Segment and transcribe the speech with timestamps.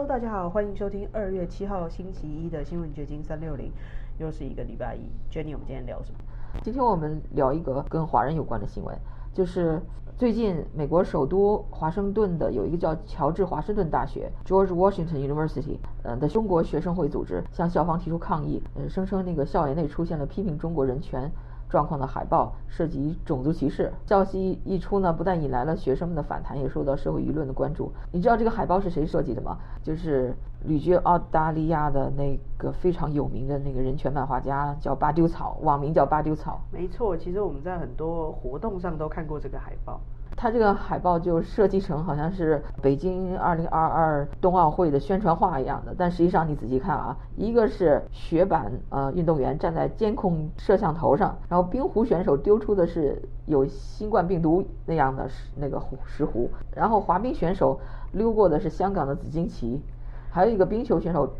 [0.00, 3.70] Hello，大家好，欢迎收听二月七号星期一的新闻掘金三六零，
[4.16, 5.00] 又是一个礼拜一。
[5.30, 6.18] Jenny，我们今天聊什么？
[6.62, 8.98] 今天我们聊一个跟华人有关的新闻，
[9.34, 9.78] 就是
[10.16, 21.30] 最近美国首都华盛顿的有一个叫乔治华盛顿大学 （George Washington University） 呃的中国学生会组织向校方提出抗议，呃，声称那个校园内出现了批评中国人权。
[21.70, 27.92] 状况的海报涉及种族歧视，消息一出呢，不但引来了学生们的反弹，也受到社会舆论的关注。
[28.10, 29.56] 你知道这个海报是谁设计的吗？
[29.82, 30.34] 就是
[30.64, 36.60] 旅居澳大利亚的那个非常有名的那个人权漫画家，叫巴丢草，网名叫巴丢草。
[36.72, 40.00] 没错，其实我们在很多活动上都看过这个海报。
[40.40, 57.78] 它这个海报就设计成好像是北京二零二二冬奥会的宣传画一样的，但实际上你仔细看啊，一个是雪板呃运动员站在监控摄像头上，然后冰壶选手丢出的是有新冠病毒那样的那个石壶，然后滑冰选手
[58.12, 59.82] 溜过的是香港的紫荆旗，
[60.30, 61.30] 还有一个冰球选手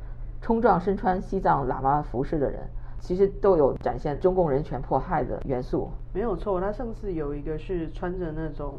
[0.43, 2.61] 冲撞身穿西藏喇嘛服饰的人。
[3.03, 6.61] 其实都有展现中共人权迫害的元素，没有错。
[6.61, 8.75] 他上次有一个是穿着那种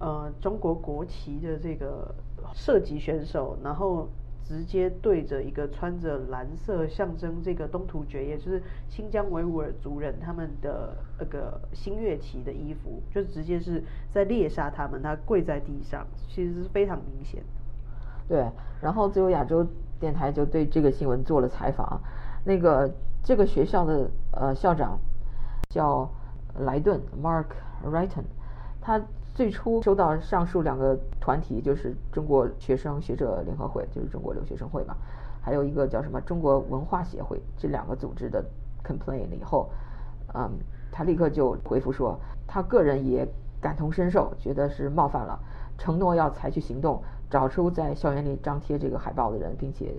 [0.00, 2.12] 呃中国国旗的这个
[2.52, 4.08] 射击选手，然后
[4.42, 15.00] 直接对着一个穿着蓝色象征这个东突厥，也就是新疆维吾尔族人他们的那个新月旗的衣服，就直接是在猎杀他们。
[15.00, 17.40] 他跪在地上，其实是非常明显。
[18.26, 19.64] 对，然后自由亚洲
[20.00, 22.00] 电台就对这个新闻做了采访，
[22.44, 22.90] 那个。
[23.22, 24.98] 这个学校的呃校长
[25.68, 26.10] 叫
[26.60, 27.44] 莱顿 Mark
[27.84, 28.24] Wrighton，
[28.80, 28.98] 他
[29.40, 34.94] 最初收到上述两个团体，就是中国学生学者联合会，就是中国留学生会嘛，
[35.40, 38.44] 还有一个叫什么中国文化协会这两个组织的
[38.84, 39.70] complaint 以后，
[40.34, 40.50] 嗯，
[40.92, 43.26] 他立刻就回复说，他个人也
[43.62, 45.40] 感同身受，觉得是冒犯了，
[45.78, 49.94] 承诺要采取行动，找出在校园里张贴这个海报的人，并且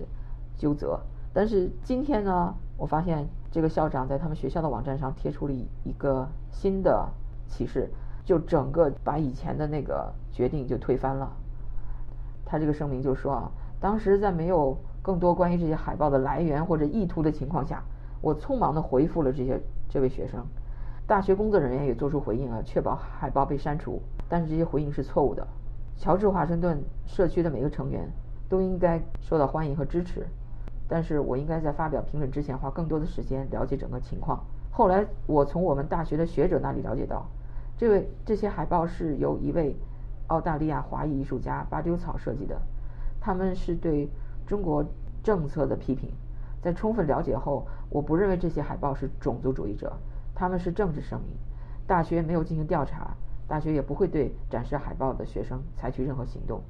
[0.56, 1.00] 纠责。
[1.34, 7.08] 但是今天呢，我发现这个校长在他们学校的网站上贴出了一个新的
[7.48, 7.90] 启示，
[8.24, 11.30] 就整个把以前的那个决定就推翻了。
[12.44, 13.50] 他这个声明就说啊，
[13.80, 17.82] 当时在没有更多关于这些海报的来源或者意图的情况下，
[18.20, 20.44] 我匆忙地回复了这些这位学生。
[21.06, 24.00] 大学工作人员也做出回应啊，确保海报被删除。
[24.28, 25.46] 但是这些回应是错误的。
[25.96, 28.08] 乔治华盛顿社区的每个成员
[28.48, 30.26] 都应该受到欢迎和支持。
[30.88, 34.44] 但是我应该在发表评论之前花更多的时间了解整个情况。
[34.70, 37.26] 后来我从我们大学的学者那里了解到，
[37.82, 39.74] 这位这些海报是由一位
[40.28, 42.56] 澳大利亚华裔艺术家巴丢草设计的，
[43.20, 44.08] 他们是对
[44.46, 44.84] 中国
[45.20, 46.08] 政策的批评。
[46.62, 49.92] 在充分了解后，我不认为这些海报是种族主义者，
[50.32, 51.36] 他们是政治声明。
[51.84, 53.16] 大学没有进行调查，
[53.48, 56.62] 大学也不会对展示海报的学生采取任何行动。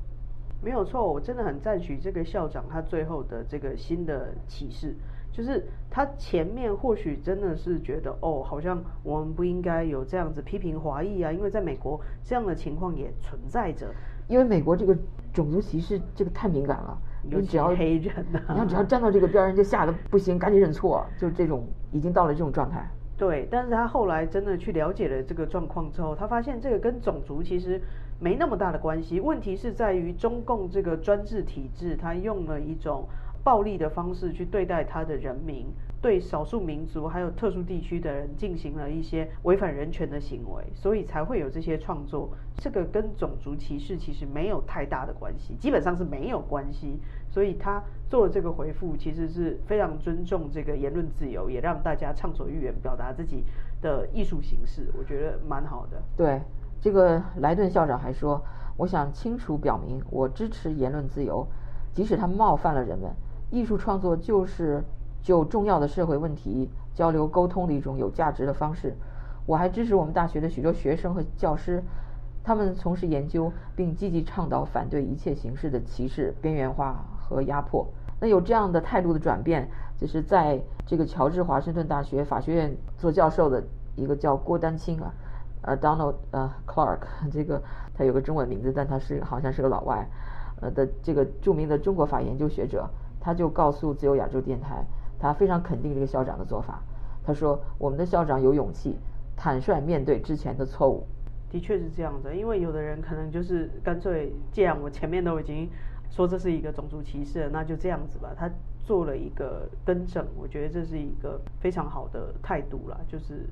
[0.63, 4.97] 没有错，我真的很赞许这个校长他最后的这个新的启示，
[5.33, 13.93] 就是他前面或许真的是觉得哦，好像我们不应该有这样子批评华裔啊，因为在美国这样的情况也存在着。
[14.29, 14.97] 因为美国这个
[15.33, 22.89] 种族歧视这个太敏感了，你只要黑人，你要只要站到这个边儿，人就吓得不行，赶紧认错，就是这种已经到了这种状态。
[23.19, 27.81] 对，但是他后来真的去了解了这个状况之后，他发现这个跟种族其实
[28.21, 29.21] 没那么大的关系。
[29.21, 33.07] 问题是在于中共这个专制体制，他用了一种
[33.45, 35.67] 暴力的方式去对待他的人民。
[36.01, 42.29] 对少数民族还有特殊地区的人进行了一些违反人权的行为，所以才会有这些创作。
[42.57, 46.99] 这个跟种族歧视其实没有太大的关系，基本上是没有关系。
[47.31, 47.81] 所以他
[48.11, 53.45] 做了这个回复，其实是非常尊重这个言论自由，也让大家畅所欲言，表达自己
[53.81, 54.91] 的艺术形式。
[54.99, 56.03] 我觉得蛮好的。
[56.17, 56.43] 对，
[56.81, 58.45] 这个莱顿校长还说
[58.77, 61.47] ：“我想清楚表明，我支持言论自由，
[61.95, 63.09] 即使它冒犯了人们。
[63.53, 64.83] 艺术创作就是。”
[65.23, 68.93] 就重要的社会问题交流沟通的一种有价值的方式。
[69.47, 71.81] 我还支持我们大学的许多学生和教师，
[72.43, 77.87] 他们从事研究并积极倡导反对一切形式的歧视、边缘化和压迫。
[78.19, 83.63] 那有这样的态度的转变，就是在这个乔治华盛顿大学法学院做教授的
[83.95, 85.15] 一个叫郭丹青啊，
[85.61, 86.99] 呃，Donald 呃 Clark，
[87.31, 87.63] 这个
[87.95, 90.05] 他有个中文名字，但他是好像是个老外，
[90.61, 92.91] 呃的这个著名的中国法研究学者，
[93.23, 94.85] 他就告诉自由亚洲电台。
[95.19, 96.83] 他非常肯定这个校长的做法。
[97.25, 98.97] 他说：“我们的校长有勇气，
[99.37, 101.07] 坦率面对之前的错误。”
[101.49, 105.69] 的确是这样子，因为有的人可能就是干脆，既然我前面都已经
[106.11, 108.35] 说这是一个种族歧视，那就这样子吧。
[108.37, 108.51] 他
[108.85, 113.49] 做了一个更正，我觉得这是一个非常好的态度啦，就是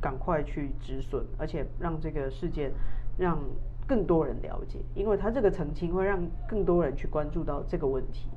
[0.00, 2.72] 赶快去止损，而且让这个事件
[3.16, 3.38] 让
[3.86, 8.28] 更多人了解，因为他这个澄清会让更多人去关注到这个问题。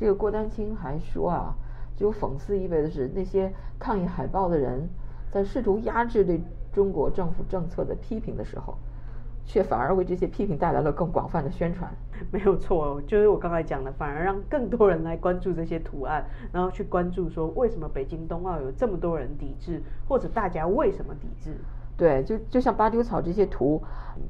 [0.00, 1.54] 这个郭丹青还说啊，
[1.94, 4.88] 具有讽刺意味的是，那些抗议海报的人
[5.30, 6.40] 在试图压制对
[6.72, 8.78] 中国政府政策的批评的时候。
[9.46, 11.92] 却反而为这些批评带来了更广泛的宣传。
[12.30, 21.56] 没有错，就是我刚才讲的，反而让更多人来关注这些图案，然后去关注说为什么北京冬奥有这么多人抵制，或者大家为什么抵制？
[22.00, 23.82] 对，就就像八丢草这些图，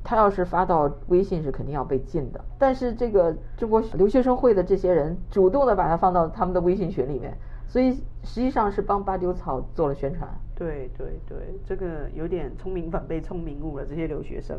[0.03, 2.45] 他要是发到微信是肯定要被禁的。
[2.59, 7.33] 但是这个中国留学生会的这些人主动的把它放到他们的微信群里面。
[7.69, 7.93] 所以
[8.25, 10.29] 实际上是帮八丢草做了宣传。
[10.57, 13.87] 对对对，这个有点聪明反被聪明误了。
[13.87, 14.59] 这些留学生，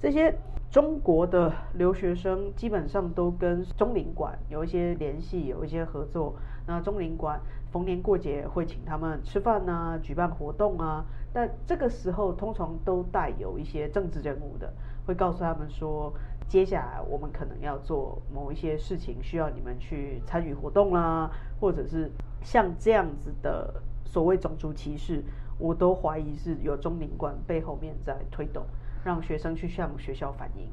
[0.00, 0.34] 这些
[0.68, 6.34] 中国的留学生基本上都跟中领馆有一些联系，有一些合作。
[6.66, 11.04] 那中领馆逢年过节会请他们吃饭啊，举办活动啊。
[11.32, 14.72] 但这个时候通常都带有一些政治人物的，
[15.06, 16.12] 会告诉他们说，
[16.48, 21.30] 接下来我们可能要做某一些事情，需要你们去参与活动啦，
[21.60, 22.10] 或者是。
[22.40, 25.24] 像这样子的所谓种族歧视，
[25.58, 28.64] 我都怀疑是有中领馆背后面在推动，
[29.04, 30.68] 让学生去向学校反映。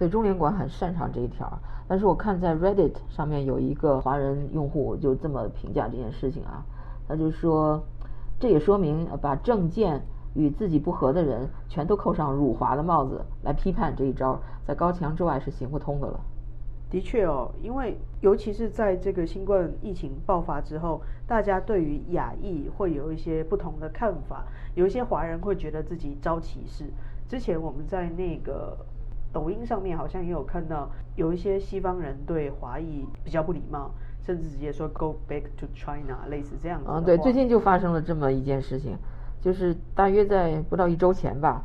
[0.00, 1.46] 对，中领馆很擅长这一条。
[1.86, 6.64] 但是我看在 Reddit 上面有一个华人用户就这么评价这件事情啊，
[7.06, 7.84] 他就说，
[8.38, 10.00] 这也说明把政见
[10.32, 16.18] 与自己不合的人全都扣上辱华的帽子来批判这一招，在高墙之外是行不通的了。
[16.88, 24.46] 的确哦，因为尤其是在这个新冠疫情爆发之后，大家对于亚裔会有一些不同的看法。
[24.74, 26.86] 有一些华人会觉得自己遭歧视。
[27.28, 28.78] 之前我们在那个
[29.32, 33.90] 抖音上面好像也有看到，有一些西方人对华裔比较不礼貌，
[34.22, 36.90] 甚至直接说 “Go back to China” 类似这样的。
[36.90, 38.96] 啊，对，最近就发生了这么一件事情，
[39.40, 41.62] 就是大约在不到一周前吧，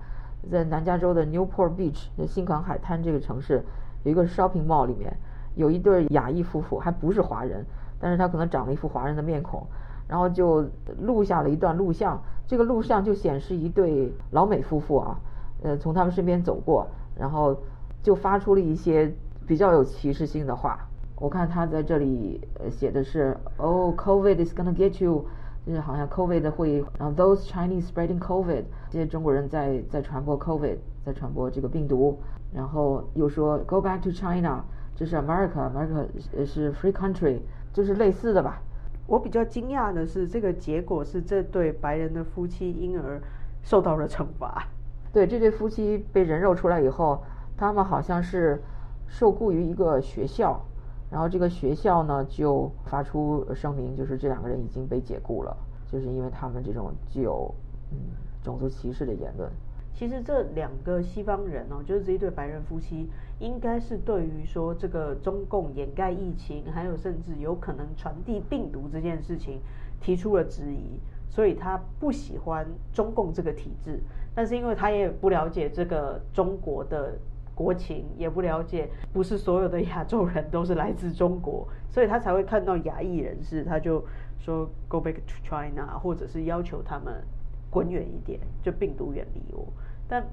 [0.51, 3.63] 在南加州的 Newport Beach 新港海滩这个城市。
[4.03, 5.17] 有一个 shopping mall 里面
[5.55, 7.65] 有一对亚裔夫妇，还不是华人，
[7.99, 9.65] 但是他可能长了一副华人的面孔，
[10.07, 10.63] 然后就
[10.99, 12.21] 录下了一段录像。
[12.45, 15.19] 这个录像就显示一对老美夫妇啊，
[15.63, 17.55] 呃，从他们身边走过，然后
[18.03, 19.13] 就发出了一些
[19.47, 20.79] 比较有歧视性的话。
[21.17, 25.25] 我看他在这里写的是，Oh, COVID is gonna get you，
[25.65, 32.19] 就是好像 COVID 会，然后 those Chinese spreading COVID，这些中国人在在传播 COVID，在传播这个病毒。
[32.53, 34.63] 然后又说 Go back to China，
[34.95, 37.39] 这是 America，America 是 free country，
[37.73, 38.61] 就是类似的吧。
[39.07, 43.21] 我比较惊讶的是，这个结果是这对白人的夫妻因而
[43.61, 44.67] 受到了惩罚。
[45.15, 47.23] 对，这对夫妻被人肉出来以后，
[47.55, 48.61] 他们好像是
[49.07, 50.61] 受雇于一个学校，
[51.09, 55.55] 然后这个学校呢就发出声明，就是这两个人已经被解雇了，
[55.89, 57.49] 就是因为他们这种具有
[57.93, 57.97] 嗯
[58.43, 59.49] 种族歧视的言论。
[59.93, 63.09] 其实这两个西方人哦，就是这一对白人夫妻，
[63.39, 69.61] 应该是对于说这个中共掩盖疫情，还有甚至有可能传递病毒这件事情
[70.01, 74.01] 提出了质疑，所以他不喜欢中共这个体制。
[74.35, 77.17] 但是因为他也不了解这个中国的
[77.55, 84.03] 国情，也不了解不是所有的亚洲人都是来自中国，所以他才会看到亚裔人士，他就
[84.37, 87.23] 说 Go back to China，或者是要求他们
[87.69, 89.65] 滚远一点，就病毒远离我。
[90.07, 90.23] 但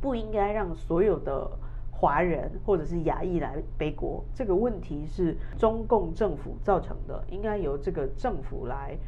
[0.00, 1.50] 不应该让所有的
[1.90, 8.98] 华人或者是亚裔来背锅，这个问题是中共政府造成的，应该由这个政府来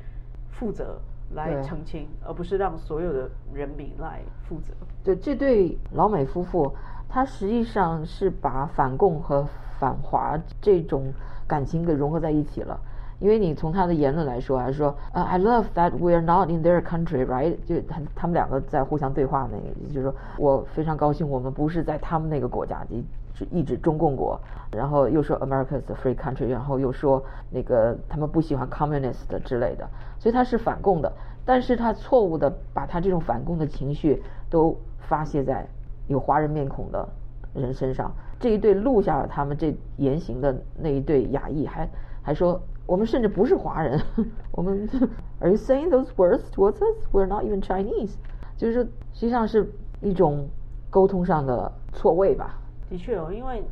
[0.51, 0.99] 负责
[1.35, 4.73] 来澄清，而不是让所有的人民来负责。
[5.05, 6.75] 对，这对老美夫妇，
[7.09, 9.47] 他实际上是把反共和
[9.79, 11.13] 反华这种
[11.47, 12.81] 感情给融合在一起了。
[13.21, 17.57] 因为你从他的言论来说，还是说，呃，I love that we are not in their country, right？
[17.67, 22.87] 就他他们两个在互相对话，那个就是说我非常高兴，我们不是在他们那个国家，
[23.35, 27.21] 就一指中共国，然后又说 America is a free country，然后又说
[27.51, 29.89] 那个他们不喜欢 communist 之类的，
[30.21, 31.13] 所以他是反共的，
[31.45, 35.67] 但是他错误的把他这种反共的情绪都发泄在
[36.07, 37.09] 有华人面孔的
[37.53, 38.13] 人身上。
[38.39, 41.89] 这一对录下了他们这言行的那一对亚裔，还
[42.23, 42.61] 还说。
[42.89, 44.01] 我们甚至不是华人，
[44.51, 44.89] 我们
[45.41, 47.07] Are you saying those words towards us?
[47.13, 48.15] We're not even Chinese。
[48.57, 50.49] 就是实际上是一种
[50.89, 52.59] 沟通上的错位吧。
[52.89, 53.63] 的确哦，因为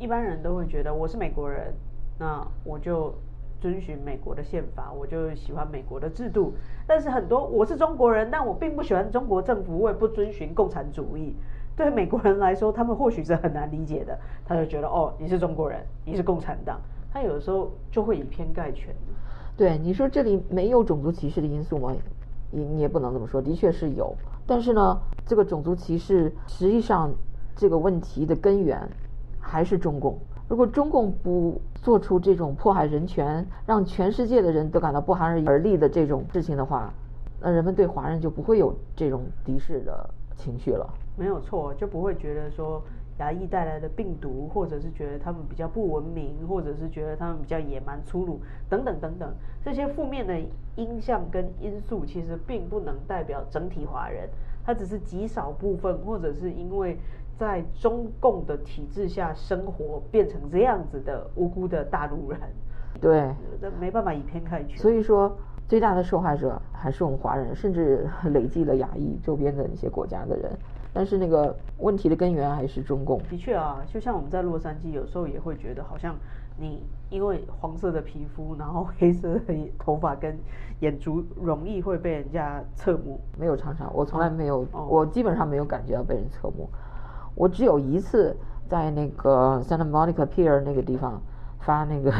[0.00, 1.72] 一般人都会觉得我是美国人，
[2.18, 3.14] 那我就
[3.60, 6.52] 遵循美国的宪法，我就喜欢美国的制度。
[6.88, 11.36] 但是很多我是中国人，但我并不喜欢中国政府，我也不遵循共产主义。
[11.76, 16.80] 对美国人来说，他们或许是很难理解的，他就觉得哦，你是中国人，你是共产党。
[17.16, 18.94] 他有的时候就会以偏概全。
[19.56, 21.96] 对你说，这里没有种族歧视的因素吗？
[22.50, 24.14] 你你也不能这么说，的确是有。
[24.44, 27.10] 但是呢，这个种族歧视实际上
[27.54, 28.86] 这个问题的根源
[29.40, 36.92] 还是中共，如果中共不做出这种迫害人权、让全世界的人都感到不寒而栗的这种事情的话，
[37.40, 40.86] 那人们对华人就不会有这种敌视的情绪了。
[41.16, 42.82] 没有错，就不会觉得说
[43.18, 49.32] 牙医带来的病毒，或者是觉得他们比较不文明，或者是觉得他们比较野蛮粗鲁等等等等
[49.64, 50.38] 这些负面的
[50.76, 54.28] 因象跟因素，其实并不能代表整体华人，
[54.64, 56.98] 它只是极少部分，或者是因为。
[57.38, 62.40] 在中共的体制下生活，变成这样子的无辜的大陆人，
[62.98, 63.30] 对，
[63.60, 64.78] 那没办法以偏概全。
[64.78, 65.36] 所以说，
[65.68, 70.50] 最大的受害者还是我们华人，甚至累计了亚裔周边的一些国家的人。
[70.96, 73.20] 但是那个问题的根源还是中共。
[73.28, 76.16] 的确啊，就像我们在洛杉矶，有时候也会觉得，好像
[76.58, 79.40] 你因为黄色的皮肤，然后黑色的
[79.78, 80.34] 头发跟
[80.80, 83.20] 眼珠，容易会被人家侧目。
[83.38, 86.66] 没有常常，我从来没有，我基本上没有感觉到被人侧目。
[87.34, 88.34] 我只有一次
[88.66, 91.20] 在那个 Santa Monica Pier 那个地方
[91.66, 92.12] 发那个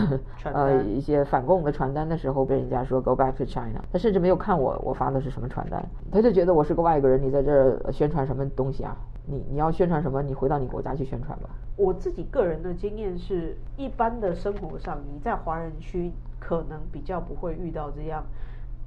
[0.53, 3.81] 呃一些反共的传单的时候，被人家说 Go back to China。
[3.93, 8.97] 他甚至没有看我我发的是什么传单，他就觉得我是个外国人，你在这儿宣传什么东西啊？
[9.25, 10.21] 你你要宣传什么？
[10.21, 11.49] 你回到你国家去宣传吧。
[11.77, 18.25] 我自己个人的经验是，一般的生活上，你在华人区可能比较不会遇到这样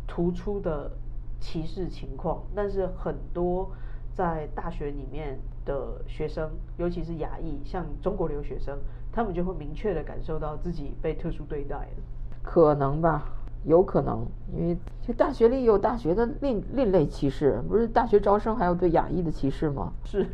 [0.08, 0.92] 突出的
[1.40, 3.72] 歧视情况，但是很多。
[4.12, 8.78] 在大学里面的学生，尤其是亚裔，像中国留学生，
[9.12, 12.04] 他们就会明确的感受到自己被特殊对待了。
[12.42, 13.26] 可能吧，
[13.66, 14.26] 有可能，
[14.56, 19.92] 因为就大学里有大学的另另类歧视，不是大学招生还有对亚裔的歧视吗？
[20.06, 20.26] 是，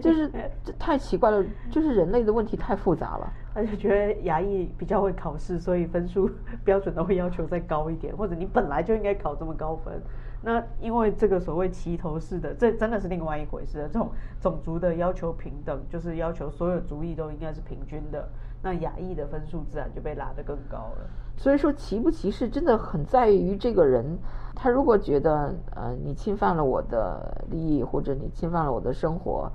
[0.00, 0.30] 就是
[0.62, 3.32] 这太奇怪了，就是人类的问题太复杂了。
[3.52, 6.30] 而且觉得亚裔比较会考试，所以分数
[6.64, 10.00] 标准都会要求再高一点，或者你本来就应该考这么高分。
[10.42, 13.86] 那因为这个所谓齐头式的，这真的是另外一回事。
[13.92, 18.26] 这种种族的要求平等，就是要求所有族裔都应该是平均的。
[18.62, 21.10] 那亚裔的分数自然就被拉得更高了。
[21.36, 24.18] 所以说歧不歧视真的很在于这个人，
[24.54, 29.52] 他如果觉得呃你侵犯了我的利益，或者你侵犯了我的生活，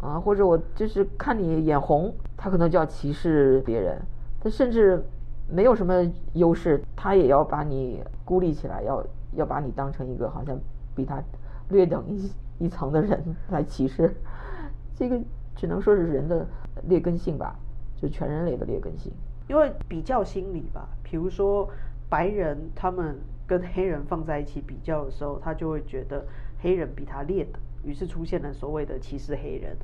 [0.00, 4.00] 啊或者我就是看你眼红，他可能就要歧视别人。
[4.40, 5.04] 他甚至
[5.48, 9.04] 没有什么优势，他也要把你孤立起来，要。
[9.36, 10.58] 要把你当成一个好像
[10.94, 11.22] 比他
[11.68, 14.14] 略等一一层的人来歧视，
[14.94, 15.20] 这个
[15.56, 16.46] 只能说是人的
[16.84, 17.56] 劣根性吧，
[17.96, 19.12] 就全人类的劣根性。
[19.48, 21.68] 因为比较心理吧，比如说
[22.08, 26.24] 白人他们跟黑人放在一起比较的时候，他就会觉得
[26.60, 29.76] 黑人比他劣等，于是出现了所谓的歧视黑人。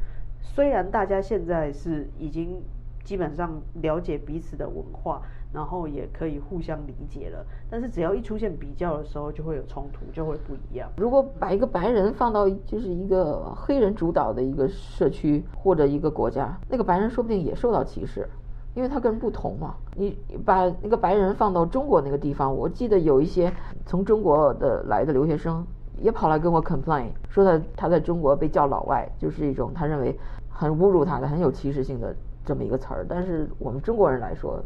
[0.43, 2.63] 虽然大家现在是已经
[3.11, 5.21] 基本上了解彼此的文化。
[5.53, 10.89] 然后也可以互相理解了，但是只要一出现比较的时候，就会有冲突，就会不一样。
[10.97, 18.29] 如果把一个白人放到就是一个黑人主导的一个社区或者一个国家，那个白人说不定也受到歧视，
[18.77, 19.75] 因为他跟人不同嘛。
[19.97, 23.53] 你把那个白人放到中国那个地方，我记得有一些
[23.85, 25.67] 从中国的来的留学生
[25.99, 30.17] 也跑来跟我 complain，说他他在中国被叫老外，就是一种他认为
[30.49, 33.07] 很侮辱他的、很有歧视性的这么一个词儿。
[33.09, 34.63] 但是我们中国人来说，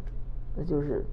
[0.57, 1.05] 那就是，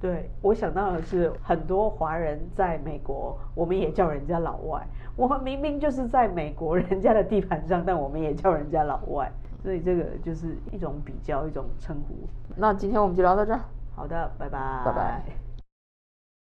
[0.00, 4.86] 对我想到的是，很多华人在美国，我们也叫人家老外。
[5.16, 9.30] 我们明明就是在美国人家的地盘上，但我们也叫人家老外。
[9.62, 12.14] 所以这个就是一种比较，一种称呼。
[12.56, 13.60] 那今天我们就聊到这儿。
[13.94, 14.82] 好的，拜拜。
[14.84, 15.43] 拜拜。